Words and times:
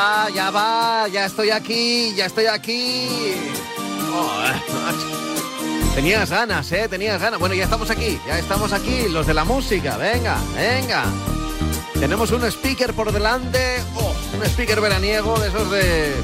Ah, 0.00 0.28
ya 0.32 0.52
va, 0.52 1.08
ya 1.08 1.24
estoy 1.24 1.50
aquí, 1.50 2.14
ya 2.14 2.26
estoy 2.26 2.46
aquí. 2.46 3.34
Tenías 5.96 6.30
ganas, 6.30 6.70
¿eh? 6.70 6.86
Tenías 6.88 7.20
ganas. 7.20 7.40
Bueno, 7.40 7.56
ya 7.56 7.64
estamos 7.64 7.90
aquí, 7.90 8.16
ya 8.24 8.38
estamos 8.38 8.72
aquí, 8.72 9.08
los 9.08 9.26
de 9.26 9.34
la 9.34 9.42
música. 9.42 9.96
Venga, 9.96 10.38
venga. 10.54 11.02
Tenemos 11.98 12.30
un 12.30 12.44
speaker 12.44 12.94
por 12.94 13.10
delante. 13.10 13.82
Oh, 13.96 14.14
un 14.36 14.44
speaker 14.44 14.80
veraniego 14.80 15.36
de 15.40 15.48
esos 15.48 15.68
de... 15.68 16.14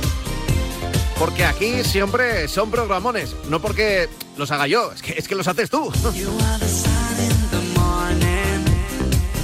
Porque 1.19 1.45
aquí 1.45 1.83
siempre 1.83 2.47
son 2.47 2.71
programones. 2.71 3.35
No 3.49 3.61
porque 3.61 4.09
los 4.37 4.53
haga 4.53 4.69
yo, 4.69 4.93
es 4.93 5.03
que, 5.03 5.19
es 5.19 5.27
que 5.27 5.35
los 5.35 5.49
haces 5.49 5.69
tú. 5.69 5.91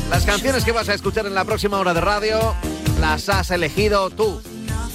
Las 0.08 0.24
canciones 0.24 0.64
que 0.64 0.70
vas 0.70 0.88
a 0.88 0.94
escuchar 0.94 1.26
en 1.26 1.34
la 1.34 1.44
próxima 1.44 1.80
hora 1.80 1.94
de 1.94 2.00
radio 2.00 2.54
las 3.00 3.28
has 3.28 3.50
elegido 3.50 4.10
tú. 4.10 4.40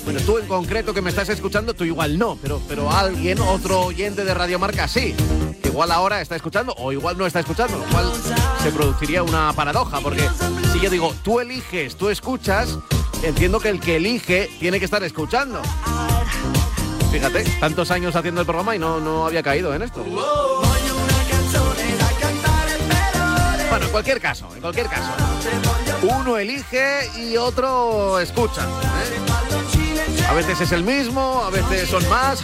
Bueno, 0.04 0.20
tú 0.21 0.38
en 0.38 0.48
concreto 0.48 0.94
que 0.94 1.02
me 1.02 1.10
estás 1.10 1.29
escuchando, 1.29 1.74
tú 1.74 1.84
igual 1.84 2.20
no, 2.20 2.38
pero, 2.42 2.62
pero 2.68 2.92
alguien, 2.92 3.39
otro 3.39 3.82
oyente 3.82 4.24
de 4.24 4.34
Radio 4.36 4.60
Marca 4.60 4.88
sí. 4.88 5.16
Igual 5.64 5.92
ahora 5.92 6.21
está 6.21 6.36
escuchando 6.36 6.76
o 6.78 6.92
igual 6.92 7.18
no 7.18 7.26
está 7.26 7.39
escuchando, 7.39 7.79
lo 7.79 7.86
cual 7.86 8.12
se 8.62 8.71
produciría 8.71 9.24
una 9.24 9.52
paradoja, 9.54 10.00
porque 10.02 10.29
si 10.71 10.79
yo 10.79 10.89
digo, 10.92 11.14
tú 11.24 11.39
eliges, 11.39 11.96
tú 11.96 12.10
escuchas, 12.10 12.78
entiendo 13.24 13.60
que 13.60 13.70
el 13.70 13.79
que 13.79 13.96
elige 13.96 14.50
tiene 14.60 14.78
que 14.78 14.86
estar 14.86 15.04
escuchando. 15.04 15.62
Fíjate, 17.12 17.43
tantos 17.60 17.90
años 17.90 18.15
haciendo 18.15 18.42
el 18.42 18.48
programa 18.48 18.76
y 18.76 18.79
no, 18.79 19.00
no 19.00 19.26
había 19.26 19.42
caído 19.42 19.74
en 19.74 19.82
esto. 19.82 20.04
Bueno, 23.70 23.86
en 23.86 23.92
cualquier 23.92 24.21
caso, 24.21 24.48
en 24.54 24.62
cualquier 24.62 24.87
caso. 24.87 25.12
Uno 26.02 26.38
elige 26.38 27.10
y 27.18 27.38
otro 27.38 28.20
escucha. 28.20 28.64
¿eh? 28.64 30.26
A 30.30 30.34
veces 30.34 30.62
es 30.62 30.71
el 30.71 30.84
mismo, 30.84 31.44
a 31.44 31.50
veces 31.50 31.90
son 31.90 32.08
más. 32.09 32.44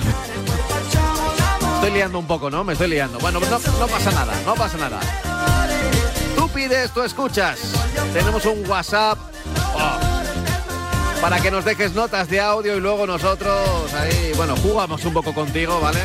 Estoy 1.76 1.92
liando 1.92 2.20
un 2.20 2.28
poco, 2.28 2.50
¿no? 2.50 2.64
Me 2.64 2.74
estoy 2.74 2.90
liando. 2.90 3.20
Bueno, 3.20 3.40
no, 3.40 3.50
no 3.50 3.88
pasa 3.88 4.12
nada, 4.12 4.34
no 4.46 4.54
pasa 4.56 4.78
nada. 4.78 5.00
Tú 6.36 6.48
pides, 6.50 6.92
tú 6.92 7.02
escuchas. 7.02 7.60
Tenemos 8.14 8.46
un 8.46 8.68
WhatsApp. 8.70 9.18
Oh, 9.76 10.22
para 11.22 11.40
que 11.40 11.52
nos 11.52 11.64
dejes 11.64 11.94
notas 11.94 12.30
de 12.30 12.40
audio 12.42 12.76
y 12.76 12.80
luego 12.80 13.06
nosotros 13.06 13.94
ahí, 13.94 14.32
bueno, 14.36 14.56
jugamos 14.58 15.06
un 15.06 15.14
poco 15.14 15.34
contigo, 15.34 15.80
¿vale? 15.80 16.00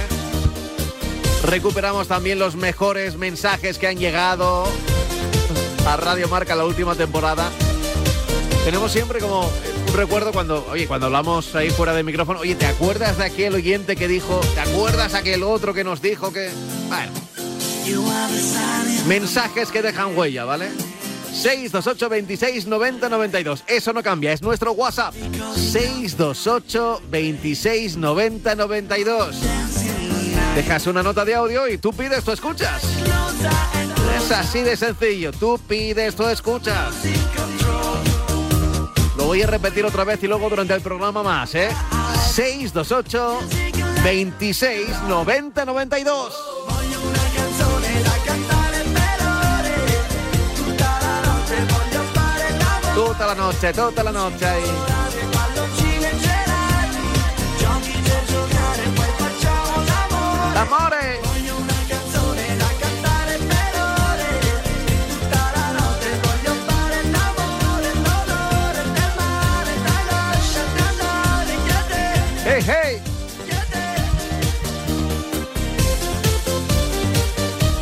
Recuperamos 1.42 2.06
también 2.06 2.38
los 2.38 2.54
mejores 2.54 3.16
mensajes 3.16 3.78
que 3.78 3.86
han 3.86 3.96
llegado 3.96 4.66
a 5.86 5.96
Radio 5.96 6.26
Marca 6.28 6.56
la 6.56 6.64
última 6.64 6.94
temporada. 6.96 7.50
Tenemos 8.64 8.90
siempre 8.90 9.20
como 9.20 9.48
un 9.88 9.94
recuerdo 9.94 10.32
cuando, 10.32 10.66
oye, 10.70 10.88
cuando 10.88 11.06
hablamos 11.06 11.54
ahí 11.54 11.70
fuera 11.70 11.94
del 11.94 12.04
micrófono, 12.04 12.40
oye, 12.40 12.56
¿te 12.56 12.66
acuerdas 12.66 13.18
de 13.18 13.24
aquel 13.24 13.54
oyente 13.54 13.94
que 13.94 14.08
dijo, 14.08 14.40
¿te 14.54 14.60
acuerdas 14.60 15.14
aquel 15.14 15.44
otro 15.44 15.72
que 15.72 15.84
nos 15.84 16.02
dijo 16.02 16.32
que... 16.32 16.50
Mensajes 19.06 19.70
que 19.70 19.82
dejan 19.82 20.16
huella, 20.18 20.44
¿vale? 20.44 20.70
628 21.32 22.08
26 22.08 22.66
90 22.66 23.08
92. 23.08 23.64
Eso 23.68 23.92
no 23.92 24.02
cambia, 24.02 24.32
es 24.32 24.42
nuestro 24.42 24.72
WhatsApp. 24.72 25.14
628 25.54 27.02
26 27.08 27.96
90 27.96 28.54
92. 28.56 29.36
Dejas 30.56 30.86
una 30.88 31.02
nota 31.02 31.24
de 31.24 31.34
audio 31.34 31.68
y 31.68 31.78
tú 31.78 31.92
pides, 31.92 32.24
tú 32.24 32.32
escuchas. 32.32 32.82
Es 34.26 34.32
así 34.32 34.62
de 34.62 34.76
sencillo. 34.76 35.30
Tú 35.30 35.56
pides, 35.68 36.16
tú 36.16 36.26
escuchas. 36.26 36.92
Lo 39.16 39.26
voy 39.26 39.40
a 39.40 39.46
repetir 39.46 39.84
otra 39.84 40.02
vez 40.02 40.20
y 40.20 40.26
luego 40.26 40.50
durante 40.50 40.74
el 40.74 40.80
programa 40.80 41.22
más, 41.22 41.54
¿eh? 41.54 41.68
628 42.34 43.38
26 44.02 44.88
90 45.06 45.64
92. 45.64 46.34
Tutta 52.96 53.26
la 53.26 53.34
noche, 53.36 53.72
tutta 53.72 54.02
la 54.02 54.10
noche 54.10 54.44
ahí. 54.44 54.96
Hey, 72.48 72.62
hey. 72.64 73.02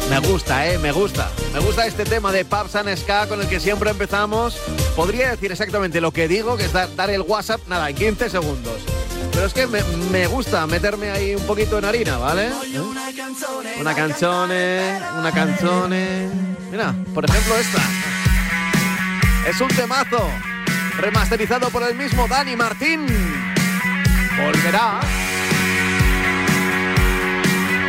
Me 0.08 0.18
gusta, 0.20 0.66
eh, 0.66 0.78
me 0.78 0.90
gusta. 0.90 1.30
Me 1.52 1.60
gusta 1.60 1.86
este 1.86 2.04
tema 2.04 2.32
de 2.32 2.46
Pubs 2.46 2.74
and 2.74 2.96
Ska 2.96 3.28
con 3.28 3.42
el 3.42 3.46
que 3.46 3.60
siempre 3.60 3.90
empezamos. 3.90 4.56
Podría 4.96 5.32
decir 5.32 5.52
exactamente 5.52 6.00
lo 6.00 6.12
que 6.12 6.28
digo, 6.28 6.56
que 6.56 6.64
es 6.64 6.72
dar, 6.72 6.96
dar 6.96 7.10
el 7.10 7.20
WhatsApp, 7.20 7.60
nada, 7.68 7.90
en 7.90 7.96
15 7.96 8.30
segundos. 8.30 8.80
Pero 9.32 9.46
es 9.46 9.52
que 9.52 9.66
me, 9.66 9.82
me, 10.10 10.26
gusta 10.28 10.66
meterme 10.66 11.10
ahí 11.10 11.34
un 11.34 11.46
poquito 11.46 11.78
en 11.78 11.84
harina, 11.84 12.16
¿vale? 12.16 12.46
¿Eh? 12.46 12.80
Una 12.80 13.94
canzone, 13.94 14.98
una 15.18 15.30
canzone. 15.30 16.28
Mira, 16.70 16.94
por 17.12 17.26
ejemplo 17.26 17.54
esta. 17.56 17.82
Es 19.46 19.60
un 19.60 19.68
temazo. 19.68 20.26
Remasterizado 20.96 21.68
por 21.68 21.82
el 21.82 21.94
mismo 21.96 22.26
Dani 22.26 22.56
Martín. 22.56 23.53
Volverá. 24.36 25.00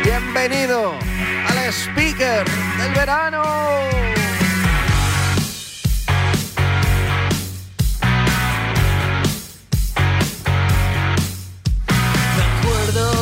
Bienvenido 0.04 0.92
al 1.48 1.58
speaker 1.72 2.44
del 2.78 2.92
verano. 2.94 3.42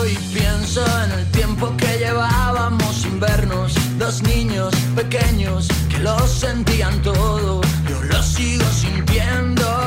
y 0.07 0.17
pienso 0.35 0.85
en 1.05 1.13
el 1.13 1.31
tiempo 1.31 1.75
que 1.77 1.99
llevábamos 1.99 3.03
sin 3.03 3.19
vernos. 3.19 3.75
Dos 3.99 4.23
niños 4.23 4.75
pequeños 4.95 5.69
que 5.89 5.99
lo 5.99 6.19
sentían 6.27 7.01
todo. 7.03 7.63
Yo 7.89 8.03
lo 8.03 8.23
sigo 8.23 8.65
sintiendo 8.67 9.84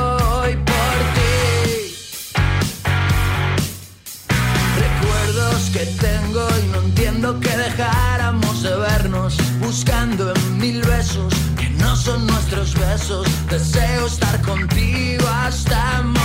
Que 5.72 5.84
tengo 6.00 6.48
y 6.64 6.66
no 6.68 6.78
entiendo 6.80 7.38
que 7.40 7.50
dejáramos 7.56 8.62
de 8.62 8.74
vernos. 8.76 9.36
Buscando 9.60 10.34
en 10.34 10.58
mil 10.58 10.82
besos 10.82 11.32
que 11.58 11.68
no 11.70 11.94
son 11.94 12.26
nuestros 12.26 12.74
besos. 12.74 13.26
Deseo 13.48 14.06
estar 14.06 14.40
contigo 14.42 15.26
hasta. 15.28 16.17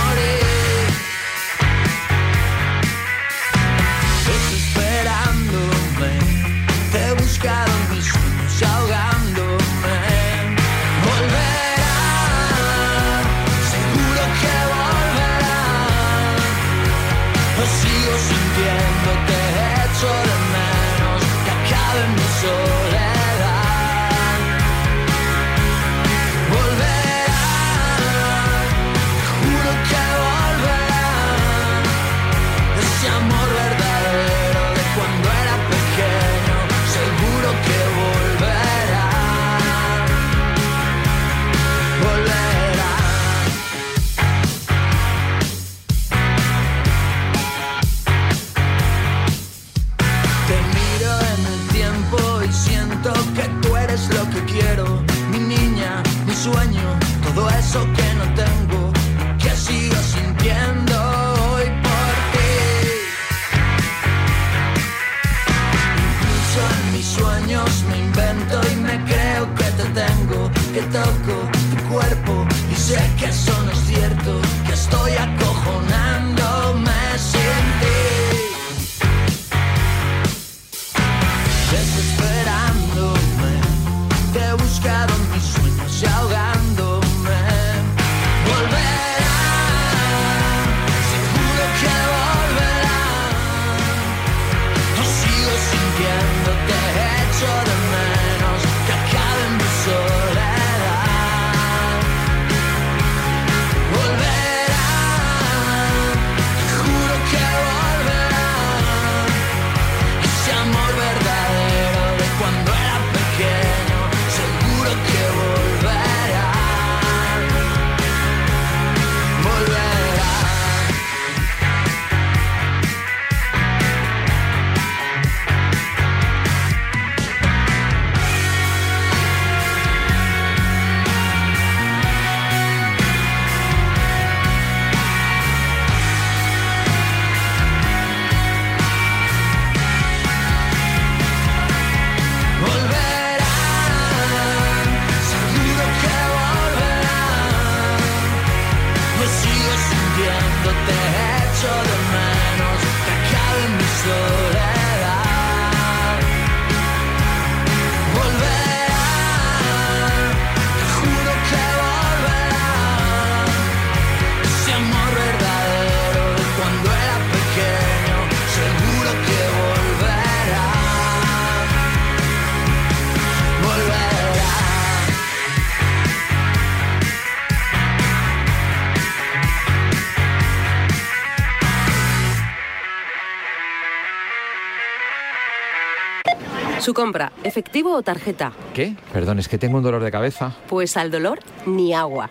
Su 186.84 186.92
compra, 186.92 187.32
efectivo 187.44 187.94
o 187.94 188.02
tarjeta. 188.02 188.52
¿Qué? 188.74 188.94
Perdón, 189.10 189.38
es 189.38 189.48
que 189.48 189.56
tengo 189.56 189.78
un 189.78 189.82
dolor 189.82 190.02
de 190.02 190.10
cabeza. 190.10 190.52
Pues 190.68 190.98
al 190.98 191.10
dolor, 191.10 191.38
ni 191.64 191.94
agua. 191.94 192.28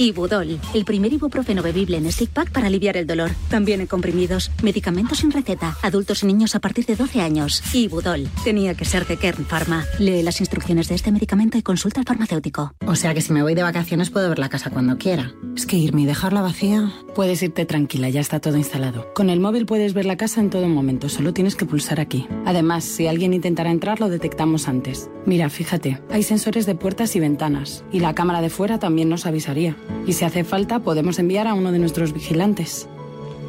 Ibudol, 0.00 0.58
el 0.72 0.86
primer 0.86 1.12
ibuprofeno 1.12 1.62
bebible 1.62 1.98
en 1.98 2.10
stick 2.10 2.30
pack 2.30 2.52
para 2.52 2.68
aliviar 2.68 2.96
el 2.96 3.06
dolor. 3.06 3.32
También 3.50 3.82
en 3.82 3.86
comprimidos, 3.86 4.50
medicamentos 4.62 5.18
sin 5.18 5.30
receta, 5.30 5.76
adultos 5.82 6.22
y 6.22 6.26
niños 6.26 6.54
a 6.54 6.58
partir 6.58 6.86
de 6.86 6.96
12 6.96 7.20
años. 7.20 7.62
Ibudol, 7.74 8.26
tenía 8.42 8.72
que 8.72 8.86
ser 8.86 9.06
de 9.06 9.18
Kern 9.18 9.44
Pharma. 9.44 9.84
Lee 9.98 10.22
las 10.22 10.40
instrucciones 10.40 10.88
de 10.88 10.94
este 10.94 11.12
medicamento 11.12 11.58
y 11.58 11.62
consulta 11.62 12.00
al 12.00 12.06
farmacéutico. 12.06 12.72
O 12.86 12.94
sea 12.96 13.12
que 13.12 13.20
si 13.20 13.34
me 13.34 13.42
voy 13.42 13.54
de 13.54 13.62
vacaciones 13.62 14.08
puedo 14.08 14.30
ver 14.30 14.38
la 14.38 14.48
casa 14.48 14.70
cuando 14.70 14.96
quiera. 14.96 15.34
Es 15.54 15.66
que 15.66 15.76
irme 15.76 16.00
y 16.00 16.06
dejarla 16.06 16.40
vacía. 16.40 16.90
Puedes 17.14 17.42
irte 17.42 17.66
tranquila, 17.66 18.08
ya 18.08 18.22
está 18.22 18.40
todo 18.40 18.56
instalado. 18.56 19.12
Con 19.12 19.28
el 19.28 19.38
móvil 19.38 19.66
puedes 19.66 19.92
ver 19.92 20.06
la 20.06 20.16
casa 20.16 20.40
en 20.40 20.48
todo 20.48 20.66
momento, 20.66 21.10
solo 21.10 21.34
tienes 21.34 21.56
que 21.56 21.66
pulsar 21.66 22.00
aquí. 22.00 22.26
Además, 22.46 22.84
si 22.84 23.06
alguien 23.06 23.34
intentara 23.34 23.70
entrar, 23.70 24.00
lo 24.00 24.08
detectamos 24.08 24.66
antes. 24.66 25.10
Mira, 25.26 25.50
fíjate, 25.50 26.00
hay 26.10 26.22
sensores 26.22 26.64
de 26.64 26.74
puertas 26.74 27.14
y 27.16 27.20
ventanas, 27.20 27.84
y 27.92 28.00
la 28.00 28.14
cámara 28.14 28.40
de 28.40 28.48
fuera 28.48 28.78
también 28.78 29.10
nos 29.10 29.26
avisaría. 29.26 29.76
Y 30.06 30.14
si 30.14 30.24
hace 30.24 30.44
falta, 30.44 30.78
podemos 30.80 31.18
enviar 31.18 31.46
a 31.46 31.52
uno 31.54 31.72
de 31.72 31.78
nuestros 31.78 32.12
vigilantes. 32.12 32.86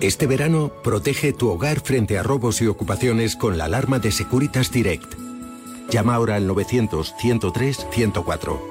Este 0.01 0.27
verano, 0.27 0.71
protege 0.83 1.33
tu 1.33 1.49
hogar 1.49 1.81
frente 1.81 2.17
a 2.17 2.23
robos 2.23 2.61
y 2.61 2.67
ocupaciones 2.67 3.35
con 3.35 3.57
la 3.57 3.65
alarma 3.65 3.99
de 3.99 4.11
Securitas 4.11 4.71
Direct. 4.71 5.15
Llama 5.89 6.15
ahora 6.15 6.37
al 6.37 6.49
900-103-104. 6.49 8.70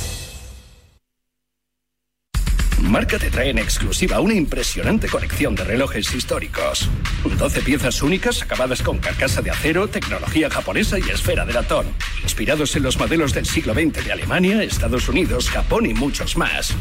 Marca 2.91 3.17
te 3.17 3.31
trae 3.31 3.49
en 3.49 3.57
exclusiva 3.57 4.19
una 4.19 4.33
impresionante 4.33 5.07
colección 5.07 5.55
de 5.55 5.63
relojes 5.63 6.13
históricos. 6.13 6.89
12 7.23 7.61
piezas 7.61 8.01
únicas 8.01 8.41
acabadas 8.41 8.83
con 8.83 8.97
carcasa 8.97 9.41
de 9.41 9.49
acero, 9.49 9.87
tecnología 9.87 10.49
japonesa 10.49 10.99
y 10.99 11.03
esfera 11.03 11.45
de 11.45 11.53
latón. 11.53 11.85
Inspirados 12.21 12.75
en 12.75 12.83
los 12.83 12.97
modelos 12.97 13.33
del 13.33 13.45
siglo 13.45 13.73
XX 13.73 14.03
de 14.03 14.11
Alemania, 14.11 14.61
Estados 14.61 15.07
Unidos, 15.07 15.49
Japón 15.49 15.85
y 15.85 15.93
muchos 15.93 16.35
más. 16.35 16.73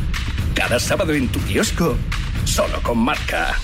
Cada 0.53 0.81
sábado 0.81 1.15
en 1.15 1.29
tu 1.29 1.39
kiosco, 1.45 1.97
solo 2.45 2.83
con 2.83 2.99
marca. 2.99 3.61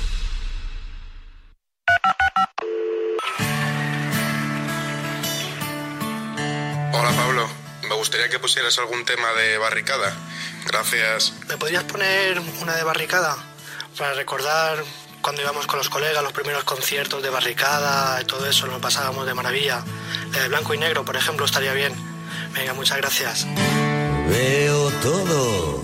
Hola 6.93 7.11
Pablo, 7.17 7.49
me 7.89 7.95
gustaría 7.97 8.29
que 8.29 8.39
pusieras 8.39 8.79
algún 8.79 9.05
tema 9.05 9.33
de 9.33 9.59
barricada. 9.59 10.17
Gracias. 10.67 11.33
¿Me 11.49 11.57
podrías 11.57 11.85
poner 11.85 12.41
una 12.61 12.75
de 12.75 12.83
barricada? 12.83 13.37
Para 13.97 14.15
recordar 14.15 14.83
cuando 15.23 15.43
íbamos 15.43 15.67
con 15.67 15.79
los 15.79 15.89
colegas, 15.89 16.23
los 16.23 16.33
primeros 16.33 16.65
conciertos 16.65 17.23
de 17.23 17.31
barricada, 17.31 18.21
y 18.23 18.25
todo 18.27 18.47
eso, 18.49 18.67
nos 18.67 18.81
pasábamos 18.81 19.27
de 19.27 19.35
maravilla. 19.35 19.83
La 20.33 20.43
de 20.43 20.49
blanco 20.49 20.75
y 20.75 20.79
negro, 20.79 21.05
por 21.05 21.17
ejemplo, 21.17 21.47
estaría 21.47 21.73
bien. 21.73 21.95
Venga, 22.53 22.75
muchas 22.75 22.99
gracias. 22.99 23.47
Veo 24.29 24.91
todo 25.03 25.83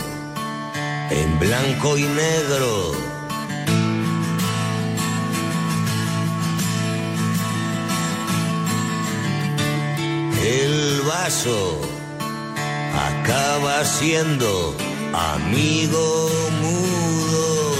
en 1.11 1.39
blanco 1.39 1.99
y 1.99 2.03
negro. 2.03 2.93
El 10.45 11.03
vaso 11.03 11.92
acaba 12.95 13.85
siendo 13.85 14.75
amigo 15.13 16.29
mudo. 16.61 17.75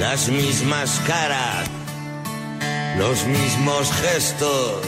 Las 0.00 0.28
mismas 0.28 1.00
caras, 1.06 1.68
los 2.98 3.24
mismos 3.26 3.90
gestos, 3.92 4.86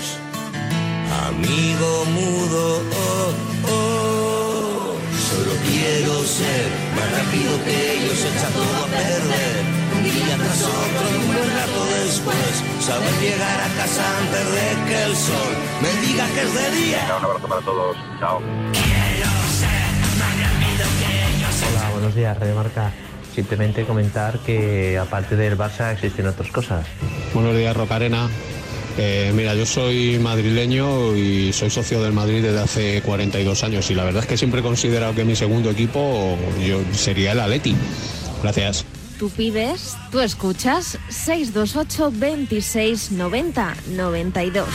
amigo 1.28 2.04
mudo. 2.06 2.82
oh, 2.92 3.70
oh. 3.70 4.96
Solo 5.30 5.52
quiero 5.68 6.22
ser 6.24 6.66
más 6.96 7.10
rápido 7.18 7.64
que 7.64 7.92
ellos, 7.94 8.18
echa 8.18 8.48
todo 8.48 8.84
a 8.84 8.88
perder. 8.88 9.73
Un 10.66 11.26
buen 11.26 11.50
rato 11.56 11.84
después, 12.04 12.64
saber 12.80 13.12
llegar 13.20 13.60
a 13.60 13.68
casa 13.76 14.18
antes 14.18 14.44
de 14.52 14.84
que 14.88 15.04
el 15.04 15.16
sol 15.16 15.52
me 15.82 16.06
diga 16.06 16.26
que 16.34 16.40
es 16.42 16.54
de 16.54 16.70
día. 16.84 17.16
Un 17.18 17.24
abrazo 17.24 17.48
para 17.48 17.60
todos. 17.60 17.96
Chao. 18.20 18.40
Hola, 21.70 21.90
buenos 21.92 22.14
días, 22.14 22.38
Radio 22.38 22.54
Marca. 22.54 22.92
Simplemente 23.34 23.84
comentar 23.84 24.38
que 24.40 24.96
aparte 24.98 25.36
del 25.36 25.58
Barça 25.58 25.92
existen 25.92 26.26
otras 26.26 26.50
cosas. 26.50 26.86
Buenos 27.32 27.56
días, 27.56 27.76
Rocarena. 27.76 28.28
Eh, 28.96 29.32
mira, 29.34 29.54
yo 29.54 29.66
soy 29.66 30.18
madrileño 30.20 31.16
y 31.16 31.52
soy 31.52 31.68
socio 31.68 32.00
del 32.00 32.12
Madrid 32.12 32.42
desde 32.42 32.60
hace 32.60 33.02
42 33.02 33.64
años 33.64 33.90
y 33.90 33.94
la 33.94 34.04
verdad 34.04 34.22
es 34.22 34.28
que 34.28 34.36
siempre 34.36 34.60
he 34.60 34.62
considerado 34.62 35.14
que 35.14 35.24
mi 35.24 35.34
segundo 35.34 35.70
equipo 35.70 36.38
yo, 36.64 36.80
sería 36.92 37.32
el 37.32 37.40
Atleti. 37.40 37.74
Gracias. 38.42 38.86
Tú 39.24 39.30
pides, 39.30 39.96
tú 40.12 40.20
escuchas 40.20 40.98
628 41.08 42.10
26 42.14 43.12
90 43.12 43.74
92. 43.96 44.68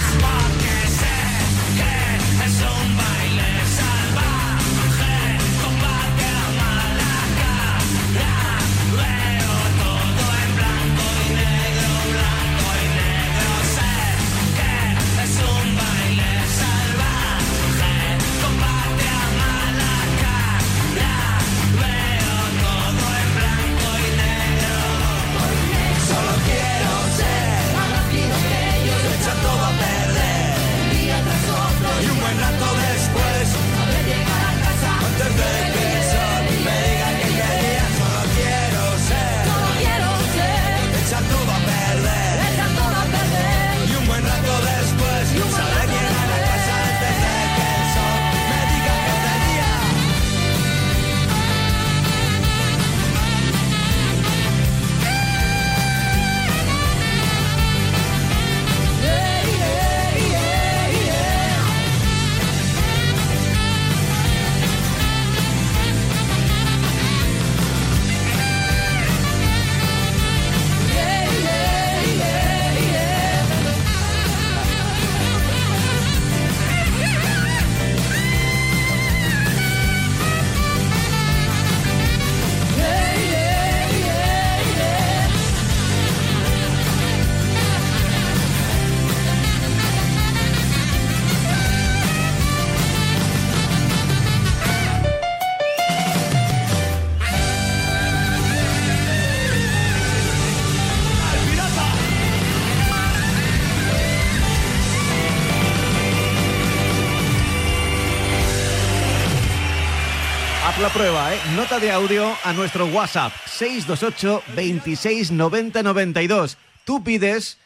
Prueba, 110.94 111.34
¿eh? 111.34 111.40
Nota 111.56 111.80
de 111.80 111.92
audio 111.92 112.36
a 112.44 112.54
nuestro 112.54 112.86
WhatsApp 112.88 113.32
628 113.46 114.44
26 114.56 115.32
90 115.32 115.84
92. 115.84 116.58
Tú 116.86 117.04
pides 117.04 117.58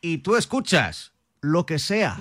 y 0.00 0.18
tú 0.18 0.36
escuchas 0.36 1.12
lo 1.40 1.66
que 1.66 1.78
sea. 1.78 2.18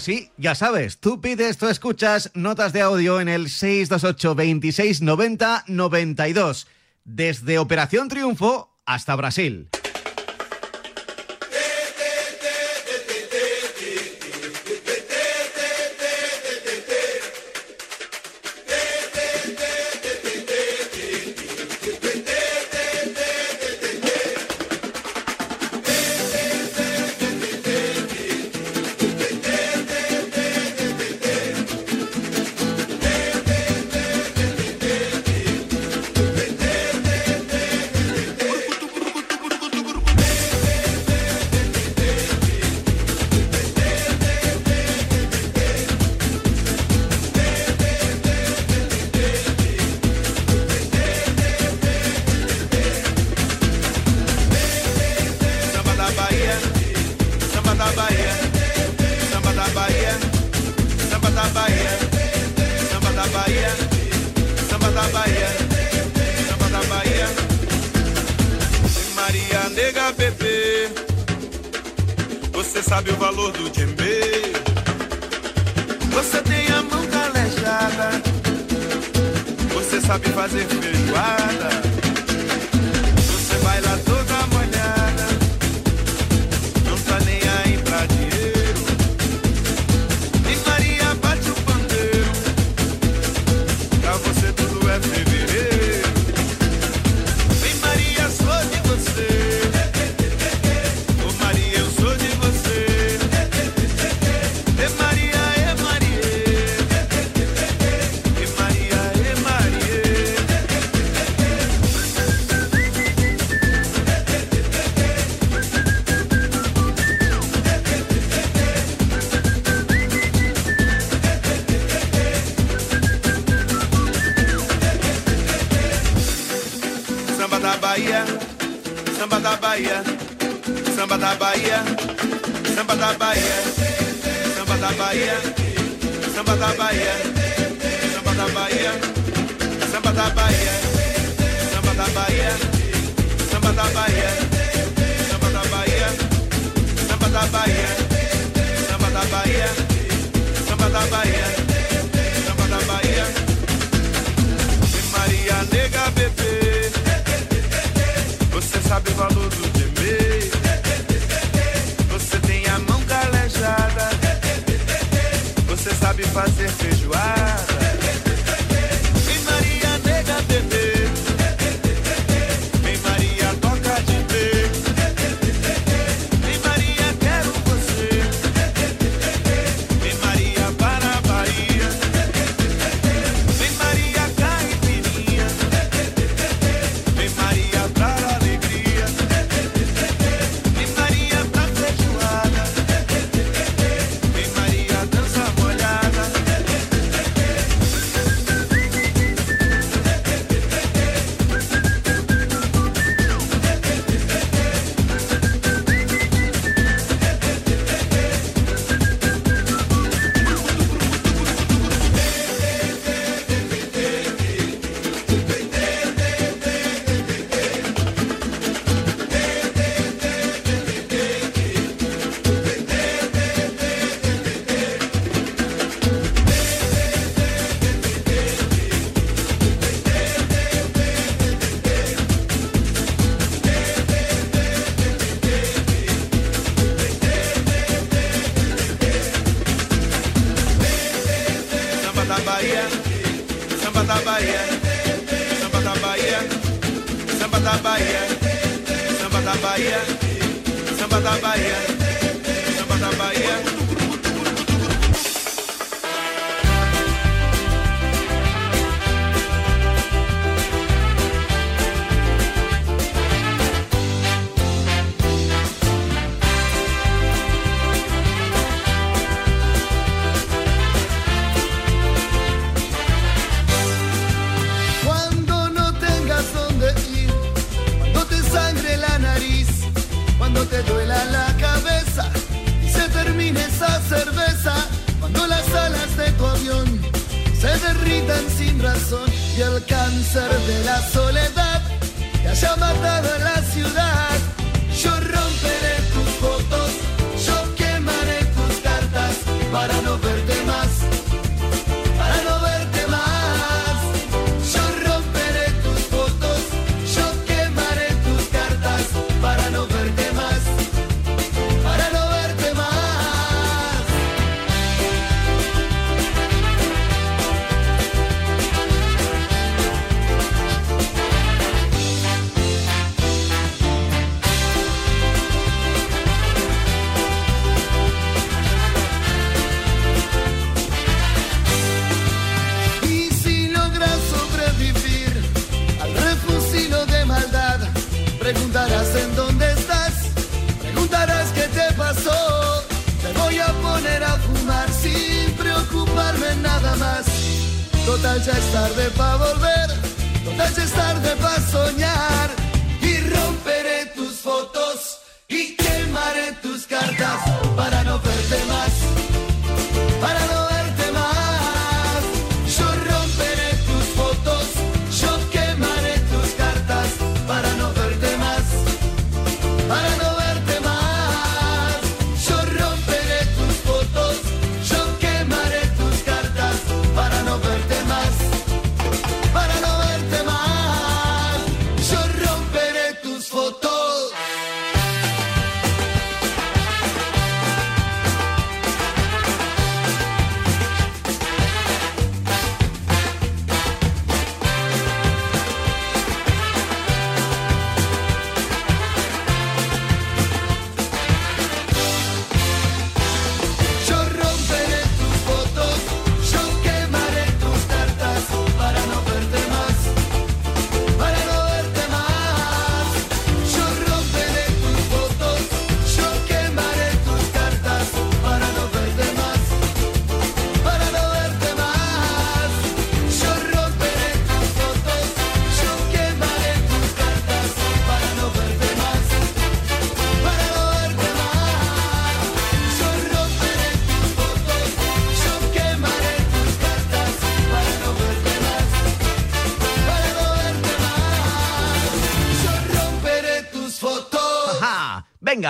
Pues 0.00 0.18
sí, 0.18 0.30
ya 0.38 0.54
sabes, 0.54 0.98
tú 0.98 1.20
pides, 1.20 1.58
tú 1.58 1.68
escuchas 1.68 2.30
notas 2.32 2.72
de 2.72 2.80
audio 2.80 3.20
en 3.20 3.28
el 3.28 3.50
628 3.50 4.34
26 4.34 5.02
90 5.02 5.64
92, 5.66 6.68
desde 7.04 7.58
Operación 7.58 8.08
Triunfo 8.08 8.80
hasta 8.86 9.14
Brasil. 9.14 9.68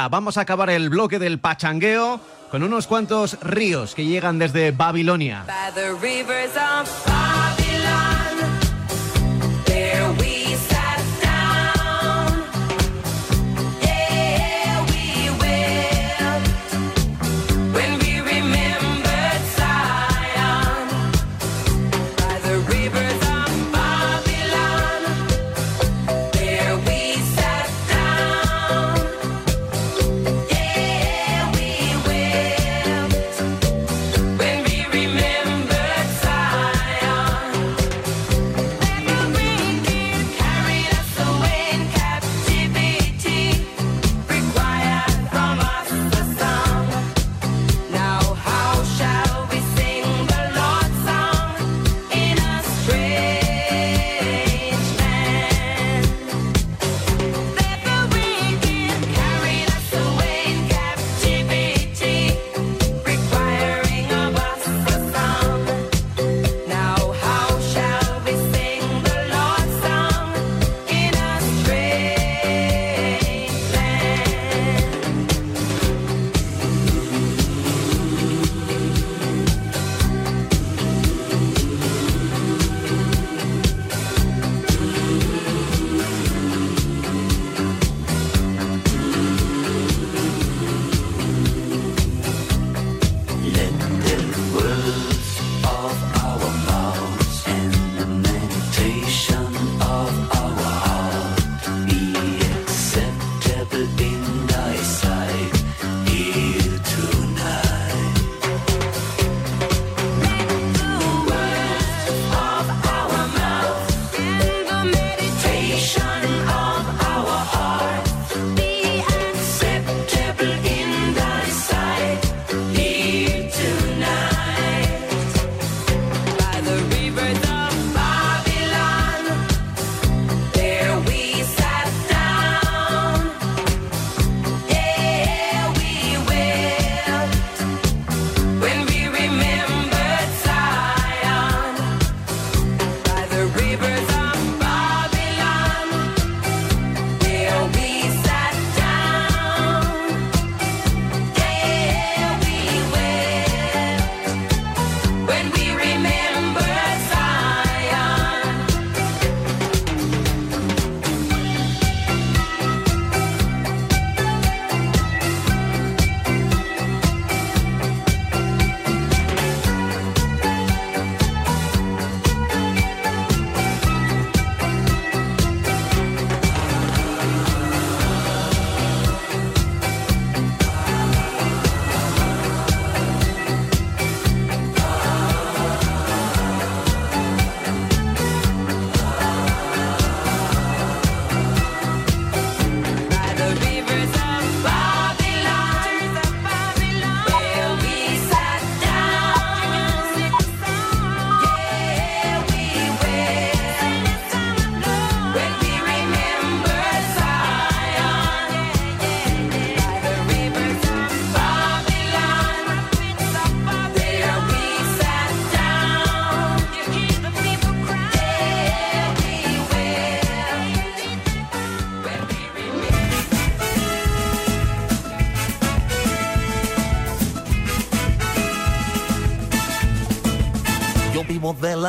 Vamos 0.09 0.37
a 0.37 0.43
acabar 0.43 0.71
el 0.71 0.89
bloque 0.89 1.19
del 1.19 1.39
pachangueo 1.39 2.21
con 2.51 2.63
unos 2.63 2.87
cuantos 2.87 3.39
ríos 3.43 3.95
que 3.95 4.07
llegan 4.07 4.39
desde 4.39 4.73
Babilonia. 4.73 5.45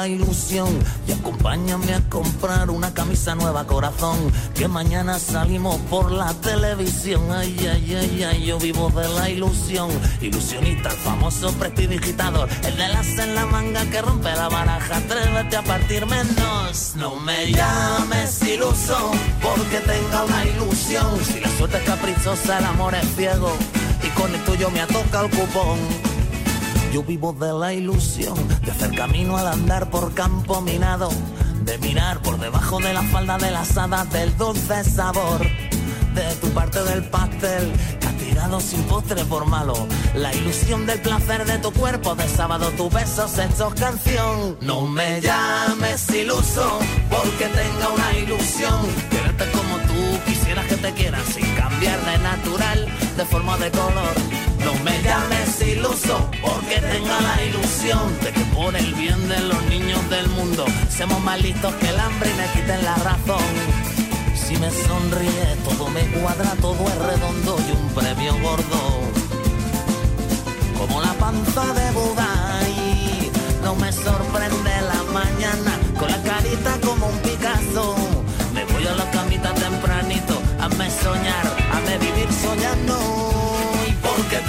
Ilusión 0.08 0.68
y 1.08 1.12
acompáñame 1.12 1.94
a 1.94 2.10
comprar 2.10 2.70
una 2.70 2.94
camisa 2.94 3.36
nueva 3.36 3.66
corazón 3.68 4.18
que 4.56 4.68
mañana 4.68 5.20
salimos 5.20 5.78
por 5.90 6.12
la 6.12 6.34
televisión. 6.36 7.32
Ay, 7.32 7.56
ay, 7.72 7.96
ay, 7.96 8.24
ay, 8.24 8.46
yo 8.46 8.60
vivo 8.60 8.90
de 8.90 9.08
la 9.10 9.30
ilusión. 9.30 9.90
Ilusionista, 10.22 10.90
el 10.90 10.98
famoso 10.98 11.52
prestidigitador, 11.54 12.50
el 12.64 12.78
de 12.78 12.88
las 12.88 13.08
en 13.18 13.36
la 13.36 13.46
manga 13.46 13.86
que 13.86 14.02
rompe 14.02 14.32
la 14.32 14.50
baraja. 14.50 14.98
Atrévete 14.98 15.58
a 15.58 15.64
partir 15.64 16.06
menos. 16.06 16.94
No 16.96 17.16
me 17.16 17.52
llames 17.52 18.42
iluso 18.44 19.12
porque 19.42 19.80
tenga 19.80 20.24
una 20.26 20.46
ilusión. 20.46 21.20
Si 21.26 21.40
la 21.40 21.50
suerte 21.58 21.78
es 21.78 21.84
caprichosa, 21.84 22.60
el 22.60 22.66
amor 22.66 22.96
es 22.96 23.16
ciego 23.16 23.52
y 24.04 24.10
con 24.10 24.34
el 24.34 24.42
tuyo 24.42 24.70
me 24.72 24.86
toca 24.88 25.22
el 25.22 25.30
cupón. 25.30 26.01
Yo 26.92 27.04
vivo 27.04 27.34
de 27.34 27.54
la 27.54 27.74
ilusión 27.74 28.36
de 28.64 28.72
hacer 28.72 28.94
camino 28.96 29.38
al 29.38 29.48
andar 29.48 29.90
por 29.90 30.14
campo 30.14 30.62
minado, 30.62 31.10
de 31.64 31.78
mirar 31.78 32.22
por 32.22 32.38
debajo 32.40 32.80
de 32.80 32.94
la 32.94 33.04
falda 33.04 33.38
de 33.38 33.52
las 33.52 33.78
hadas 33.78 34.12
del 34.12 34.36
dulce 34.38 34.84
sabor 34.84 35.42
de 36.14 36.36
tu 36.42 36.50
parte 36.50 36.84
del 36.84 37.04
pastel 37.06 37.72
tirado 38.22 38.60
sin 38.60 38.82
postre 38.84 39.24
por 39.26 39.46
malo. 39.46 39.74
La 40.16 40.34
ilusión 40.34 40.86
del 40.86 41.00
placer 41.02 41.46
de 41.46 41.58
tu 41.60 41.72
cuerpo 41.72 42.16
de 42.16 42.28
sábado, 42.28 42.72
tus 42.78 42.92
besos 42.94 43.38
hechos 43.38 43.74
canción. 43.74 44.58
No 44.62 44.88
me 44.88 45.22
llames 45.22 46.10
iluso 46.10 46.80
porque 47.10 47.46
tenga 47.48 47.90
una 47.90 48.18
ilusión. 48.18 48.80
Quererte 49.10 49.46
como 49.52 49.78
tú 49.88 50.20
quisieras 50.26 50.66
que 50.68 50.78
te 50.78 50.92
quieran 50.94 51.26
sin 51.26 51.48
cambiar 51.56 52.00
de 52.06 52.18
natural, 52.20 52.88
de 53.18 53.26
forma 53.26 53.58
de 53.58 53.72
color. 53.72 54.14
No 54.66 54.74
me 54.84 55.02
llames 55.02 55.41
iluso 55.60 56.30
porque 56.42 56.80
tenga 56.80 57.20
la 57.22 57.44
ilusión 57.44 58.20
de 58.24 58.32
que 58.32 58.42
por 58.56 58.76
el 58.76 58.94
bien 58.94 59.28
de 59.28 59.40
los 59.42 59.62
niños 59.66 60.10
del 60.10 60.28
mundo 60.30 60.66
seamos 60.90 61.20
más 61.22 61.42
listos 61.42 61.74
que 61.76 61.90
el 61.90 62.00
hambre 62.00 62.30
y 62.30 62.38
me 62.38 62.48
quiten 62.54 62.84
la 62.84 62.96
razón. 62.96 63.52
Si 64.34 64.56
me 64.58 64.70
sonríe, 64.70 65.58
todo 65.66 65.90
me 65.90 66.02
cuadra, 66.20 66.52
todo 66.62 66.88
es 66.88 66.96
redondo 66.96 67.58
y 67.68 67.72
un 67.72 67.90
premio 67.90 68.34
gordo. 68.40 68.82
Como 70.78 71.02
la 71.02 71.14
panza 71.14 71.66
de 71.74 71.92
Buda 71.92 72.62
y 72.68 73.32
no 73.64 73.76
me 73.76 73.92
sorprende 73.92 74.74
la 74.82 75.04
mañana 75.12 75.74
con 76.00 76.10
la 76.10 76.22
carita 76.24 76.78
como 76.86 77.08
un 77.08 77.18
Picasso. 77.20 77.96
Me 78.54 78.64
voy 78.66 78.88
a 78.88 78.96
la 78.96 79.10
camita 79.12 79.54
tempranito, 79.54 80.42
hazme 80.60 80.90
soñar, 80.90 81.46
hazme 81.74 81.98
vivir 81.98 82.30
soñando. 82.42 83.31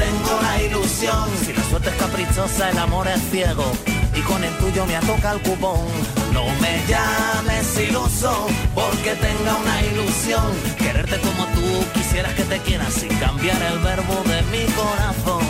Tengo 0.02 0.42
la 0.42 0.60
ilusión, 0.60 1.28
si 1.44 1.52
la 1.52 1.62
suerte 1.70 1.90
es 1.90 1.94
caprichosa, 1.94 2.70
el 2.70 2.78
amor 2.78 3.06
es 3.06 3.20
ciego. 3.30 3.70
Y 4.16 4.20
con 4.22 4.42
el 4.42 4.52
tuyo 4.58 4.84
me 4.84 4.94
toca 5.06 5.32
el 5.32 5.40
cupón. 5.42 5.86
No 6.32 6.44
me 6.60 6.82
llames 6.88 7.78
iluso, 7.78 8.48
porque 8.74 9.14
tenga 9.14 9.54
una 9.62 9.80
ilusión. 9.82 10.50
Quererte 10.76 11.18
como 11.20 11.44
tú 11.54 11.66
quisieras 11.94 12.34
que 12.34 12.42
te 12.42 12.58
quieras 12.58 12.92
sin 12.94 13.14
cambiar 13.18 13.62
el 13.62 13.78
verbo 13.78 14.14
de 14.24 14.42
mi 14.50 14.64
corazón. 14.72 15.46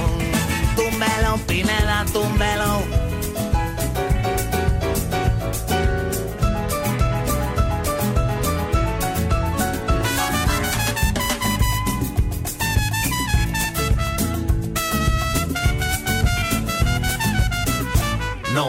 Túmbelo, 0.77 1.38
Pineda, 1.47 2.05
túmbelo. 2.12 2.83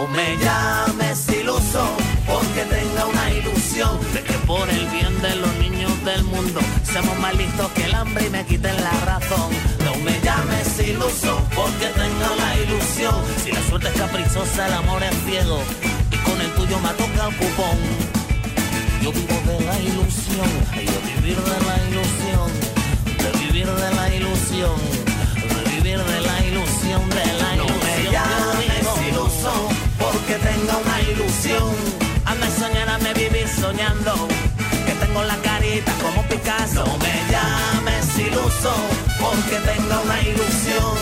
No 0.03 0.09
me 0.09 0.35
llames 0.35 1.29
iluso 1.29 1.81
porque 2.27 2.65
tenga 2.65 3.05
una 3.05 3.31
ilusión 3.31 3.97
de 4.13 4.21
que 4.21 4.33
por 4.45 4.69
el 4.69 4.85
bien 4.89 5.21
de 5.21 5.33
los 5.37 5.55
niños 5.55 5.93
del 6.03 6.25
mundo 6.25 6.59
seamos 6.83 7.17
más 7.19 7.33
listos 7.37 7.71
que 7.71 7.85
el 7.85 7.95
hambre 7.95 8.25
y 8.27 8.29
me 8.29 8.45
quiten 8.45 8.75
la 8.83 8.91
razón. 9.05 9.49
No 9.85 9.95
me 10.03 10.19
llames 10.19 10.77
iluso 10.77 11.39
porque 11.55 11.87
tenga 11.87 12.35
la 12.35 12.59
ilusión. 12.59 13.15
Si 13.45 13.53
la 13.53 13.63
suerte 13.69 13.87
es 13.87 13.93
caprichosa, 13.93 14.67
el 14.67 14.73
amor 14.73 15.01
es 15.03 15.15
ciego 15.25 15.61
y 16.11 16.17
con 16.17 16.41
el 16.41 16.51
tuyo 16.51 16.77
me 16.79 16.89
toca 16.89 17.29
el 17.29 17.35
cupón. 17.37 17.77
Yo 19.01 19.13
vivo 19.13 19.41
de 19.47 19.65
la 19.65 19.79
ilusión, 19.79 20.49
y 20.75 20.85
yo 20.85 20.99
vivir 21.15 21.37
de 21.37 21.59
la 21.65 21.75
ilusión, 21.87 22.51
de 23.23 23.39
vivir 23.39 23.67
de 23.67 23.95
la 23.95 24.13
ilusión, 24.13 24.75
de 25.47 25.71
vivir 25.71 25.97
de 25.97 26.19
la 26.19 26.45
ilusión, 26.45 27.09
de 27.09 27.25
la 27.39 27.55
ilusión. 27.55 27.67
No 27.67 27.85
me 27.85 28.11
llames 28.11 29.07
iluso 29.07 29.72
porque 30.25 30.39
tenga 30.39 30.77
una 30.77 31.01
ilusión. 31.01 31.75
Hazme 32.25 32.49
soñar, 32.51 32.89
hazme 32.89 33.13
vivir 33.13 33.47
soñando. 33.47 34.13
Que 34.85 34.93
tengo 34.93 35.23
la 35.23 35.35
carita 35.37 35.91
como 36.01 36.23
Picasso. 36.27 36.85
No 36.85 36.97
me 36.97 37.15
llames 37.31 38.17
iluso 38.17 38.73
porque 39.19 39.57
tenga 39.57 39.99
una 39.99 40.21
ilusión. 40.21 40.95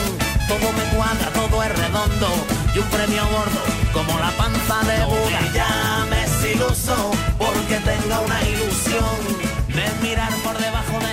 Todo 0.48 0.74
me 0.74 0.84
cuadra, 0.96 1.30
todo 1.34 1.64
es 1.64 1.78
redondo 1.78 2.30
y 2.74 2.80
un 2.80 2.90
premio 2.90 3.24
gordo 3.28 3.62
como 3.94 4.20
la 4.20 4.32
panza 4.32 4.80
de 4.90 5.06
Buda. 5.06 5.40
No 5.40 5.42
me 5.42 5.54
llames 5.54 6.56
iluso 6.56 7.12
porque 7.38 7.78
tenga 7.78 8.20
una 8.22 8.42
ilusión. 8.42 9.61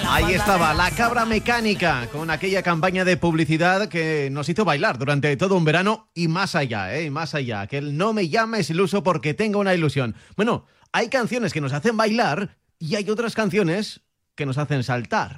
Ahí 0.09 0.35
estaba 0.35 0.75
la 0.75 0.91
cabra 0.91 1.25
mecánica 1.25 2.09
con 2.11 2.31
aquella 2.31 2.63
campaña 2.63 3.05
de 3.05 3.17
publicidad 3.17 3.89
que 3.89 4.31
nos 4.33 4.49
hizo 4.49 4.65
bailar 4.65 4.99
durante 4.99 5.37
todo 5.37 5.57
un 5.57 5.65
verano 5.65 6.11
y 6.15 6.29
más 6.29 6.55
allá, 6.55 6.95
¿eh? 6.97 7.05
Y 7.05 7.11
más 7.11 7.35
allá. 7.35 7.67
Que 7.67 7.79
el 7.79 7.97
no 7.97 8.13
me 8.13 8.29
llames 8.29 8.71
iluso 8.71 9.03
porque 9.03 9.35
tenga 9.35 9.59
una 9.59 9.75
ilusión. 9.75 10.17
Bueno, 10.37 10.67
hay 10.93 11.09
canciones 11.09 11.53
que 11.53 11.61
nos 11.61 11.73
hacen 11.73 11.97
bailar 11.97 12.57
y 12.79 12.97
hay 12.97 13.09
otras 13.11 13.35
canciones 13.35 14.01
que 14.35 14.47
nos 14.47 14.59
hacen 14.59 14.83
saltar. 14.83 15.37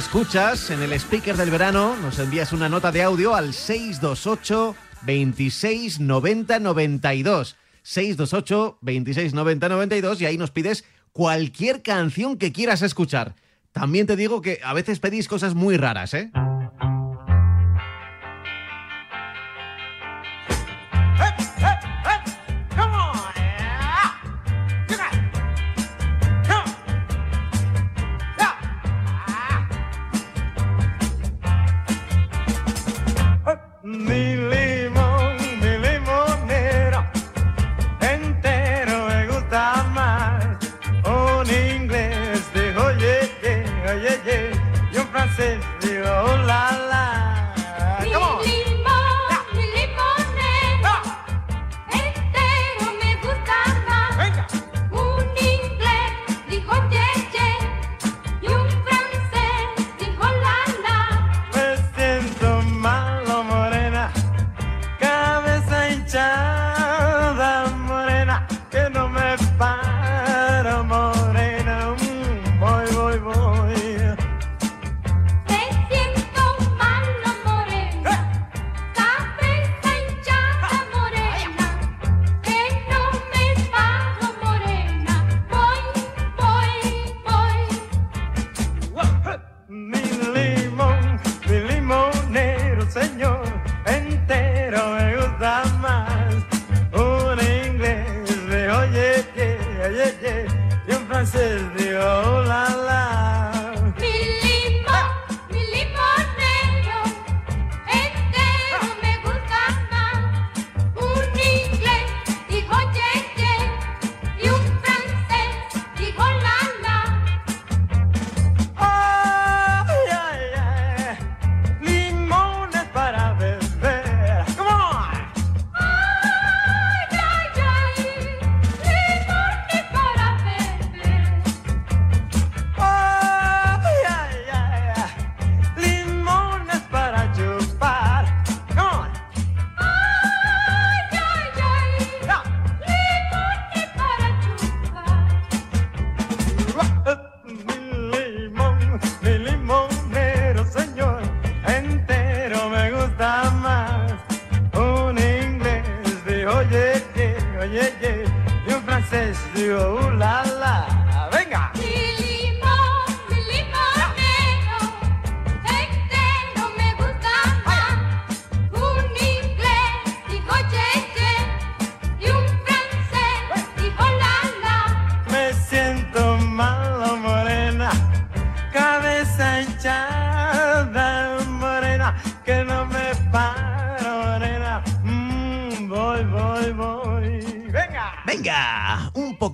escuchas 0.00 0.70
en 0.70 0.82
el 0.82 0.94
speaker 0.94 1.36
del 1.36 1.50
verano, 1.50 1.94
nos 1.94 2.18
envías 2.18 2.54
una 2.54 2.70
nota 2.70 2.90
de 2.90 3.02
audio 3.02 3.34
al 3.34 3.52
628 3.52 4.74
26 5.02 6.00
90 6.00 6.58
92. 6.58 7.56
628 7.82 8.78
26 8.80 9.34
90 9.34 9.68
92 9.68 10.22
y 10.22 10.26
ahí 10.26 10.38
nos 10.38 10.50
pides 10.50 10.86
cualquier 11.12 11.82
canción 11.82 12.38
que 12.38 12.50
quieras 12.50 12.80
escuchar. 12.80 13.34
También 13.72 14.06
te 14.06 14.16
digo 14.16 14.40
que 14.40 14.60
a 14.64 14.72
veces 14.72 15.00
pedís 15.00 15.28
cosas 15.28 15.54
muy 15.54 15.76
raras, 15.76 16.14
¿eh? 16.14 16.30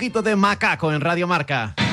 de 0.07 0.37
macaco 0.37 0.93
en 0.93 1.01
Radio 1.01 1.27
Marca. 1.27 1.86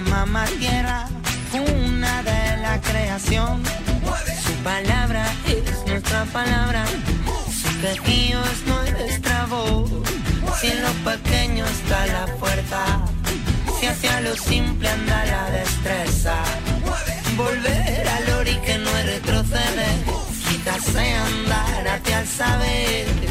mamá 0.00 0.44
tierra, 0.58 1.06
una 1.52 2.22
de 2.22 2.56
la 2.58 2.80
creación. 2.80 3.62
Su 4.44 4.52
palabra 4.62 5.26
es 5.46 5.86
nuestra 5.86 6.24
palabra, 6.26 6.84
su 7.50 7.80
quejío 7.80 8.42
es 8.44 8.66
nuestra 8.66 9.46
voz. 9.46 9.90
Si 10.60 10.68
en 10.68 10.82
lo 10.82 10.92
pequeño 11.10 11.64
está 11.66 12.06
la 12.06 12.26
fuerza, 12.38 13.00
si 13.78 13.86
hacia 13.86 14.20
lo 14.20 14.34
simple 14.36 14.88
anda 14.88 15.24
la 15.26 15.50
destreza. 15.50 16.36
Volver 17.36 18.08
al 18.08 18.30
ori 18.40 18.56
que 18.64 18.78
no 18.78 18.90
retroceder, 19.04 19.98
quizás 20.48 20.96
andar 20.96 21.88
hacia 21.88 22.20
el 22.20 22.28
saber 22.28 23.25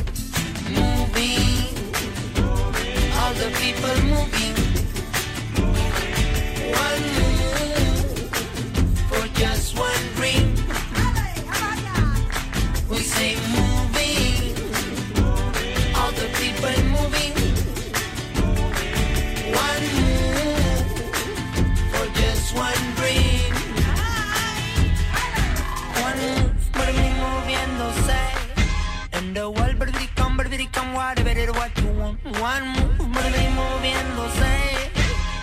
one 32.46 32.68
move. 32.76 32.86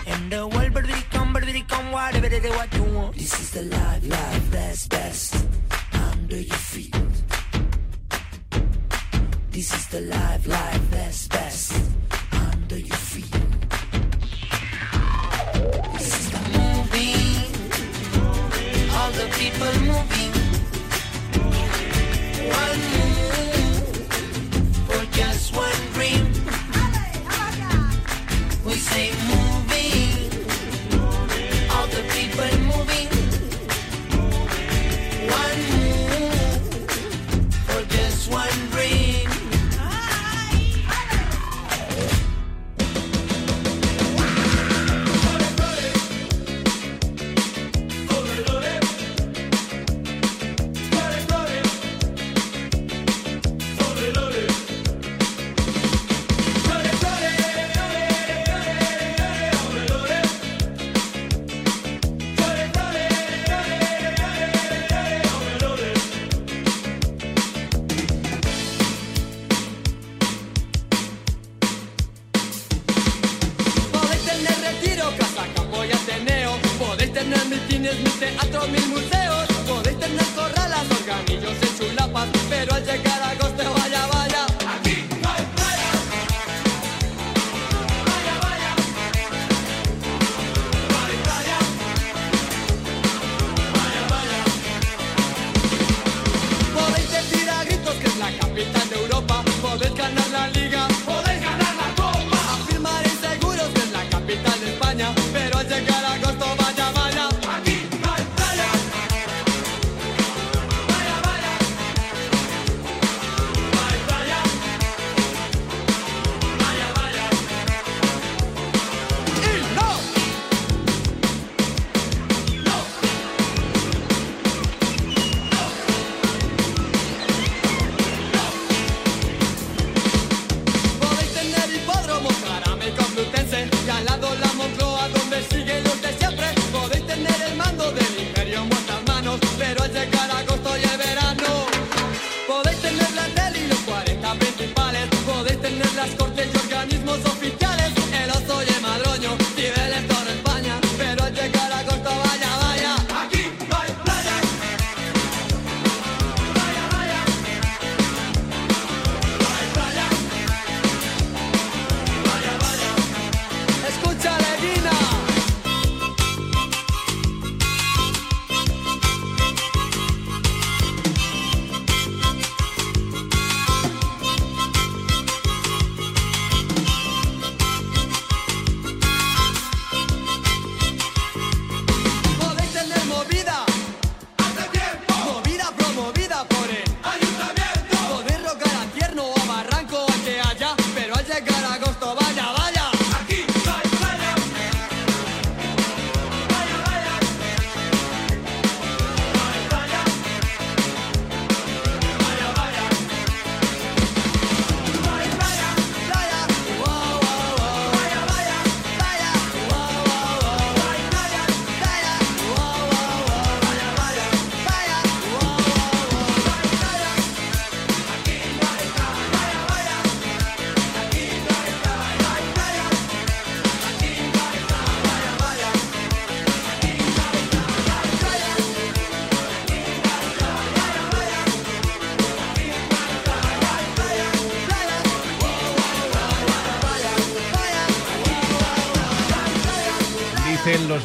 And 0.06 0.24
the 0.30 0.46
world, 0.46 0.72
but 0.72 0.86
we 0.86 0.98
come, 1.10 1.32
but 1.32 1.44
we 1.44 1.62
come, 1.62 1.90
whatever 1.90 2.28
they 2.28 2.50
what 2.50 2.72
you 2.74 2.84
want. 2.84 3.16
This 3.16 3.34
is 3.40 3.50
the 3.50 3.62
life, 3.62 4.08
life, 4.08 4.50
best, 4.52 4.90
best. 4.90 5.41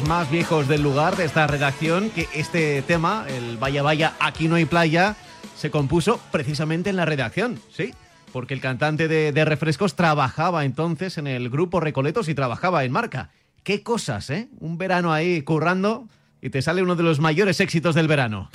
más 0.08 0.30
viejos 0.30 0.68
del 0.68 0.82
lugar, 0.82 1.16
de 1.16 1.26
esta 1.26 1.46
redacción, 1.46 2.08
que 2.08 2.26
este 2.34 2.80
tema, 2.80 3.26
el 3.28 3.58
Vaya 3.58 3.82
Vaya, 3.82 4.14
aquí 4.20 4.48
no 4.48 4.54
hay 4.54 4.64
playa, 4.64 5.16
se 5.54 5.70
compuso 5.70 6.18
precisamente 6.32 6.88
en 6.88 6.96
la 6.96 7.04
redacción, 7.04 7.60
¿sí? 7.70 7.92
Porque 8.32 8.54
el 8.54 8.60
cantante 8.62 9.06
de, 9.06 9.44
Refrescos 9.44 9.96
trabajaba 9.96 10.64
entonces 10.64 11.18
en 11.18 11.26
el 11.26 11.50
grupo 11.50 11.78
Recoletos 11.78 12.30
y 12.30 12.34
trabajaba 12.34 12.84
en 12.84 12.92
marca. 12.92 13.28
Qué 13.64 13.82
cosas, 13.82 14.30
¿eh? 14.30 14.48
Un 14.60 14.78
verano 14.78 15.12
ahí 15.12 15.42
currando 15.42 16.08
y 16.40 16.48
te 16.48 16.62
sale 16.62 16.82
uno 16.82 16.96
de 16.96 17.02
los 17.02 17.20
mayores 17.20 17.60
éxitos 17.60 17.94
del 17.94 18.08
verano. 18.08 18.48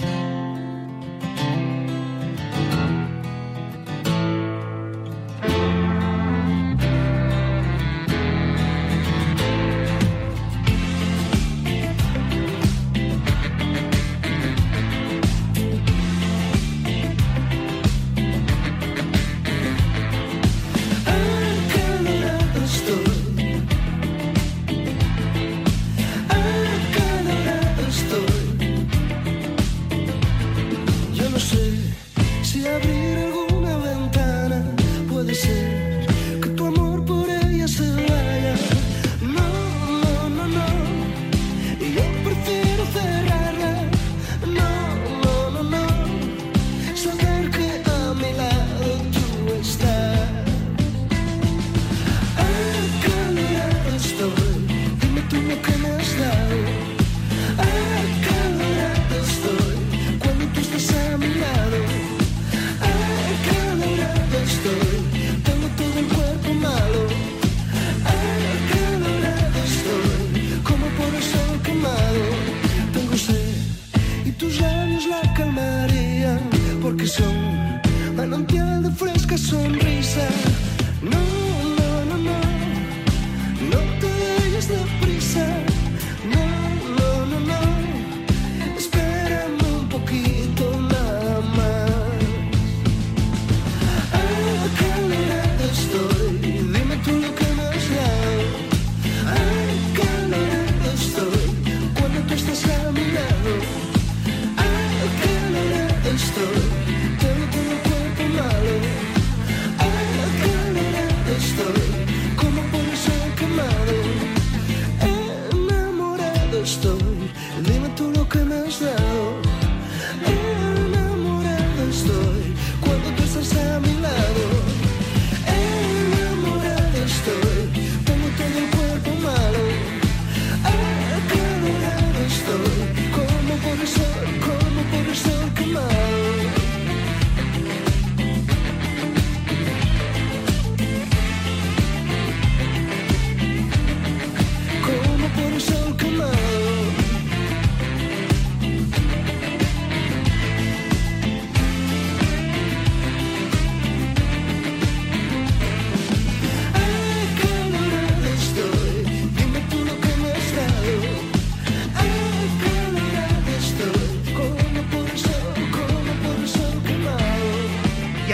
Cuando 123.54 123.88
tú 123.88 123.93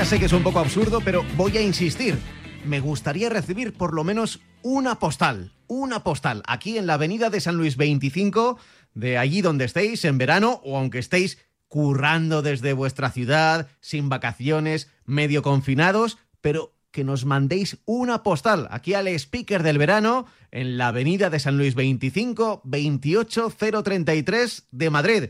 sé 0.09 0.17
que 0.17 0.25
es 0.25 0.33
un 0.33 0.41
poco 0.41 0.57
absurdo, 0.57 1.01
pero 1.05 1.23
voy 1.37 1.55
a 1.57 1.61
insistir. 1.61 2.17
Me 2.65 2.79
gustaría 2.79 3.29
recibir 3.29 3.73
por 3.73 3.93
lo 3.93 4.03
menos 4.03 4.39
una 4.63 4.97
postal, 4.97 5.53
una 5.67 6.03
postal, 6.03 6.41
aquí 6.47 6.79
en 6.79 6.87
la 6.87 6.95
avenida 6.95 7.29
de 7.29 7.39
San 7.39 7.57
Luis 7.57 7.77
25, 7.77 8.57
de 8.95 9.19
allí 9.19 9.41
donde 9.41 9.65
estéis, 9.65 10.03
en 10.05 10.17
verano, 10.17 10.61
o 10.63 10.79
aunque 10.79 10.97
estéis 10.97 11.37
currando 11.67 12.41
desde 12.41 12.73
vuestra 12.73 13.11
ciudad, 13.11 13.67
sin 13.81 14.09
vacaciones, 14.09 14.89
medio 15.05 15.43
confinados, 15.43 16.17
pero 16.41 16.73
que 16.89 17.03
nos 17.03 17.25
mandéis 17.25 17.77
una 17.85 18.23
postal 18.23 18.67
aquí 18.71 18.95
al 18.95 19.07
speaker 19.09 19.61
del 19.61 19.77
verano 19.77 20.25
en 20.49 20.79
la 20.79 20.87
avenida 20.87 21.29
de 21.29 21.39
San 21.39 21.55
Luis 21.55 21.75
25 21.75 22.61
28033 22.63 24.69
de 24.71 24.89
Madrid 24.89 25.29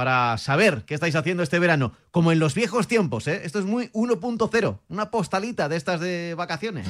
para 0.00 0.38
saber 0.38 0.84
qué 0.86 0.94
estáis 0.94 1.14
haciendo 1.14 1.42
este 1.42 1.58
verano, 1.58 1.92
como 2.10 2.32
en 2.32 2.38
los 2.38 2.54
viejos 2.54 2.88
tiempos, 2.88 3.28
¿eh? 3.28 3.42
Esto 3.44 3.58
es 3.58 3.66
muy 3.66 3.88
1.0, 3.88 4.78
una 4.88 5.10
postalita 5.10 5.68
de 5.68 5.76
estas 5.76 6.00
de 6.00 6.34
vacaciones. 6.34 6.86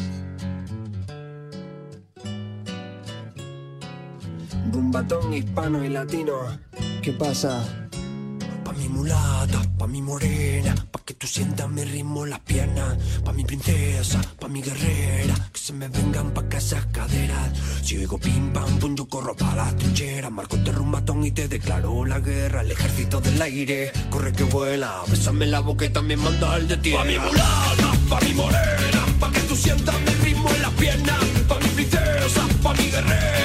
Pa' 8.65 8.73
mi 8.73 8.89
mulata, 8.89 9.61
pa' 9.79 9.87
mi 9.87 10.01
morena, 10.03 10.75
pa' 10.91 11.01
que 11.05 11.15
tú 11.15 11.27
sientas 11.27 11.69
mi 11.69 11.83
ritmo 11.85 12.25
en 12.25 12.31
las 12.31 12.41
piernas, 12.41 12.97
pa' 13.25 13.33
mi 13.33 13.45
princesa, 13.45 14.21
pa' 14.39 14.49
mi 14.49 14.63
guerrera, 14.63 15.35
que 15.53 15.59
se 15.59 15.73
me 15.73 15.89
vengan 15.89 16.33
pa' 16.33 16.43
acá 16.43 16.59
esas 16.59 16.87
caderas. 16.87 17.51
Si 17.83 17.97
oigo 17.97 18.19
pim 18.19 18.53
pam 18.53 18.79
pum, 18.79 18.95
yo 18.95 19.09
corro 19.09 19.35
pa' 19.35 19.55
la 19.55 19.77
trinchera, 19.77 20.31
marco 20.31 20.57
este 20.57 20.73
rumbatón 20.73 21.25
y 21.25 21.31
te 21.31 21.49
declaro 21.49 22.05
la 22.05 22.21
guerra, 22.21 22.61
el 22.61 22.71
ejército 22.71 23.21
del 23.21 23.41
aire, 23.43 23.93
corre 24.11 24.33
que 24.33 24.45
vuela, 24.45 25.03
bésame 25.09 25.47
la 25.47 25.61
boca 25.61 25.87
y 25.87 25.91
también 25.91 26.21
manda 26.23 26.57
el 26.57 26.69
de 26.69 26.77
tierra. 26.77 27.03
Pa' 27.03 27.09
mi 27.09 27.19
mulata, 27.19 27.93
pa' 28.09 28.21
mi 28.21 28.35
morena, 28.35 29.07
pa' 29.19 29.33
que 29.33 29.41
tú 29.41 29.57
sientas 29.57 29.95
mi 30.01 30.15
ritmo 30.25 30.49
en 30.51 30.63
las 30.63 30.73
piernas, 30.73 31.25
pa' 31.49 31.59
mi 31.59 31.69
princesa, 31.69 32.47
pa' 32.63 32.75
mi 32.75 32.91
guerrera, 32.91 33.40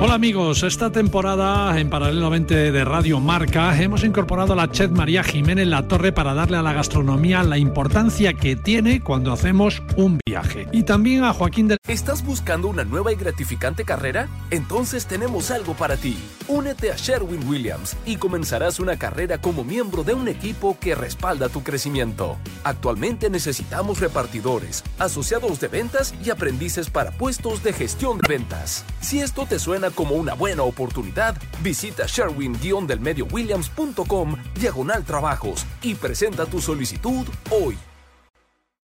Hola 0.00 0.14
amigos, 0.14 0.62
esta 0.62 0.92
temporada 0.92 1.76
en 1.80 1.90
paralelamente 1.90 2.70
de 2.70 2.84
Radio 2.84 3.18
Marca 3.18 3.76
hemos 3.82 4.04
incorporado 4.04 4.52
a 4.52 4.56
la 4.56 4.70
chef 4.70 4.92
María 4.92 5.24
Jiménez 5.24 5.66
La 5.66 5.88
Torre 5.88 6.12
para 6.12 6.34
darle 6.34 6.56
a 6.56 6.62
la 6.62 6.72
gastronomía 6.72 7.42
la 7.42 7.58
importancia 7.58 8.32
que 8.32 8.54
tiene 8.54 9.00
cuando 9.02 9.32
hacemos 9.32 9.82
un 9.96 10.20
viaje. 10.24 10.68
Y 10.70 10.84
también 10.84 11.24
a 11.24 11.32
Joaquín 11.32 11.66
del... 11.66 11.78
¿Estás 11.88 12.24
buscando 12.24 12.68
una 12.68 12.84
nueva 12.84 13.12
y 13.12 13.16
gratificante 13.16 13.84
carrera? 13.84 14.28
Entonces 14.52 15.06
tenemos 15.06 15.50
algo 15.50 15.74
para 15.74 15.96
ti. 15.96 16.16
Únete 16.46 16.92
a 16.92 16.96
Sherwin 16.96 17.48
Williams 17.48 17.96
y 18.06 18.18
comenzarás 18.18 18.78
una 18.78 18.98
carrera 18.98 19.38
como 19.38 19.64
miembro 19.64 20.04
de 20.04 20.14
un 20.14 20.28
equipo 20.28 20.78
que 20.80 20.94
respalda 20.94 21.48
tu 21.48 21.64
crecimiento. 21.64 22.36
Actualmente 22.62 23.30
necesitamos 23.30 23.98
repartidores, 23.98 24.84
asociados 25.00 25.58
de 25.58 25.66
ventas 25.66 26.14
y 26.24 26.30
aprendices 26.30 26.88
para 26.88 27.10
puestos 27.10 27.64
de 27.64 27.72
gestión 27.72 28.18
de 28.18 28.28
ventas. 28.28 28.84
Si 29.00 29.18
esto 29.18 29.44
te 29.44 29.58
suena 29.58 29.87
como 29.90 30.14
una 30.14 30.34
buena 30.34 30.62
oportunidad, 30.62 31.36
visita 31.62 32.06
sherwin-williams.com 32.06 34.36
diagonal 34.54 35.04
trabajos 35.04 35.66
y 35.82 35.94
presenta 35.94 36.46
tu 36.46 36.60
solicitud 36.60 37.26
hoy. 37.50 37.76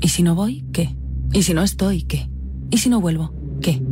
¿Y 0.00 0.08
si 0.08 0.22
no 0.22 0.34
voy? 0.34 0.64
¿Qué? 0.72 0.96
¿Y 1.32 1.42
si 1.42 1.54
no 1.54 1.62
estoy? 1.62 2.02
¿Qué? 2.02 2.30
¿Y 2.70 2.78
si 2.78 2.88
no 2.88 3.00
vuelvo? 3.00 3.34
¿Qué? 3.60 3.82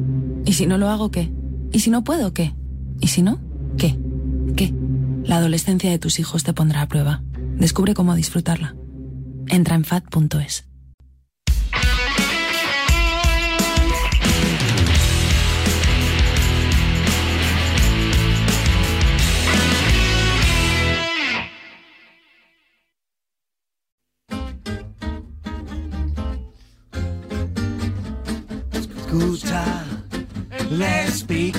¿Y 0.45 0.53
si 0.53 0.67
no 0.67 0.79
lo 0.79 0.89
hago? 0.89 1.11
¿Qué? 1.11 1.33
¿Y 1.73 1.81
si 1.81 1.91
no 1.91 2.05
puedo? 2.05 2.33
¿Qué? 2.33 2.55
¿Y 3.01 3.09
si 3.09 3.23
no? 3.23 3.41
¿Qué? 3.77 3.99
¿Qué? 4.57 4.75
La 5.25 5.39
adolescencia 5.39 5.91
de 5.91 5.99
tus 5.99 6.19
hijos 6.19 6.45
te 6.45 6.53
pondrá 6.53 6.83
a 6.83 6.89
prueba. 6.89 7.23
Descubre 7.59 7.95
cómo 7.95 8.15
disfrutarla. 8.15 8.77
Entra 9.49 9.75
en 9.75 9.85
fat.es. 9.85 10.69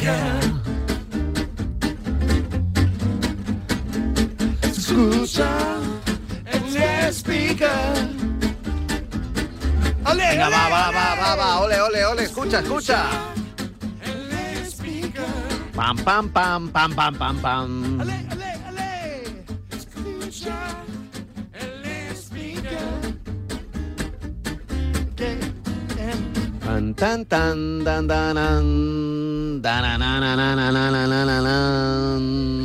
speaker. 0.06 0.22
Escucha, 4.62 5.52
let's 6.74 7.18
speaker. 7.18 7.82
Venga, 10.16 10.50
va, 10.50 10.64
va, 10.70 10.84
va, 10.92 11.08
va, 11.16 11.36
va, 11.36 11.48
ole, 11.64 11.82
ole, 11.82 12.06
ole, 12.06 12.24
escucha, 12.24 12.60
escucha. 12.60 13.02
Pam, 15.76 15.98
pam, 15.98 16.30
pam, 16.30 16.70
pam, 16.70 16.92
pam, 16.96 17.16
pam, 17.16 17.40
pam. 17.42 18.02
Tan, 26.66 26.94
tan, 26.94 27.26
tan, 27.26 27.84
tan, 27.86 28.08
tan, 28.08 28.36
tan, 28.36 29.15
Me 32.20 32.65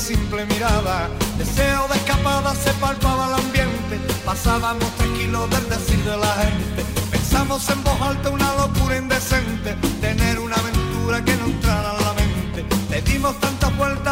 simple 0.00 0.46
mirada. 0.46 1.10
Deseo 1.36 1.86
de 1.88 1.96
escapada 1.96 2.54
se 2.54 2.72
palpaba 2.74 3.28
el 3.28 3.34
ambiente. 3.44 4.00
Pasábamos 4.24 4.90
tranquilos 4.96 5.48
del 5.50 5.68
decir 5.68 6.02
de 6.04 6.16
la 6.16 6.32
gente. 6.42 6.84
Pensamos 7.10 7.68
en 7.68 7.84
voz 7.84 8.00
alta 8.00 8.30
una 8.30 8.54
locura 8.54 8.96
indecente. 8.96 9.74
Tener 10.00 10.38
una 10.38 10.56
aventura 10.56 11.22
que 11.22 11.36
no 11.36 11.44
entrara 11.46 11.92
en 11.96 12.04
la 12.04 12.12
mente. 12.14 12.66
Le 12.90 13.02
dimos 13.02 13.38
tantas 13.40 13.76
vueltas 13.76 14.09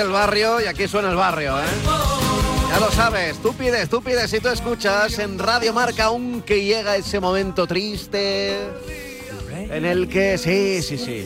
el 0.00 0.08
barrio 0.08 0.60
y 0.60 0.66
aquí 0.66 0.88
suena 0.88 1.10
el 1.10 1.16
barrio, 1.16 1.58
¿eh? 1.58 1.64
Ya 2.70 2.78
lo 2.78 2.90
sabes, 2.90 3.38
tú 3.42 3.52
pides, 3.54 3.88
tú 3.88 4.02
pides 4.02 4.32
y 4.32 4.40
tú 4.40 4.48
escuchas 4.48 5.18
en 5.18 5.38
Radio 5.38 5.72
Marca 5.72 6.04
aunque 6.04 6.64
llega 6.64 6.96
ese 6.96 7.18
momento 7.20 7.66
triste 7.66 8.56
en 9.70 9.84
el 9.84 10.08
que, 10.08 10.36
sí, 10.36 10.82
sí, 10.82 10.98
sí. 10.98 11.24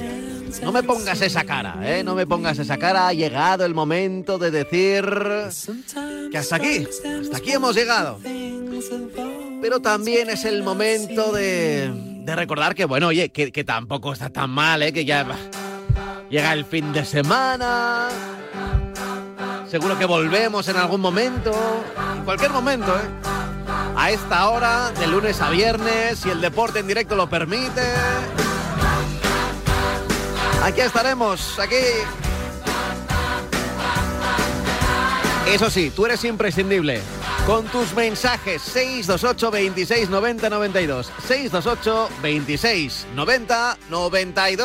No 0.63 0.71
me 0.71 0.83
pongas 0.83 1.21
esa 1.21 1.45
cara, 1.45 1.79
¿eh? 1.83 2.05
No 2.05 2.15
me 2.15 2.27
pongas 2.27 2.59
esa 2.59 2.77
cara. 2.77 3.09
Ha 3.09 3.13
llegado 3.13 3.65
el 3.65 3.75
momento 3.75 4.39
de 4.39 4.51
decir 4.51 5.05
que 6.31 6.39
hasta 6.39 6.57
aquí, 6.57 6.87
hasta 7.23 7.39
aquí 7.39 7.53
hemos 7.53 7.75
llegado. 7.75 8.21
Pero 9.61 9.81
también 9.81 10.31
es 10.31 10.45
el 10.45 10.63
momento 10.63 11.33
de, 11.33 12.23
recordar 12.27 12.75
que, 12.75 12.85
bueno, 12.85 13.09
oye, 13.09 13.31
que, 13.31 13.51
que 13.51 13.65
tampoco 13.65 14.13
está 14.13 14.31
tan 14.31 14.51
mal, 14.51 14.83
¿eh? 14.83 14.93
Que 14.93 15.05
ya 15.05 15.27
llega 16.31 16.53
el 16.53 16.65
fin 16.65 16.93
de 16.93 17.05
semana. 17.05 18.09
Seguro 19.75 19.99
que 19.99 20.05
volvemos 20.05 20.69
en 20.69 20.77
algún 20.77 21.01
momento, 21.01 21.51
en 22.17 22.23
cualquier 22.23 22.53
momento, 22.53 22.95
¿eh? 22.97 23.09
A 23.97 24.13
esta 24.13 24.49
hora, 24.49 24.93
de 24.93 25.09
lunes 25.09 25.41
a 25.41 25.51
viernes, 25.51 26.21
si 26.21 26.31
el 26.31 26.41
deporte 26.41 26.79
en 26.79 26.87
directo 26.87 27.17
lo 27.17 27.29
permite. 27.29 27.83
Aquí 30.63 30.81
estaremos, 30.81 31.59
aquí. 31.59 31.75
Eso 35.49 35.69
sí, 35.69 35.91
tú 35.91 36.07
eres 36.07 36.23
imprescindible. 36.23 37.01
Con 37.45 37.67
tus 37.67 37.93
mensajes 37.95 38.63
628 38.63 39.51
26 39.51 40.09
90 40.09 40.51
92. 40.51 41.13
628 41.27 42.09
26 42.23 43.07
90 43.17 43.79
92. 43.91 44.57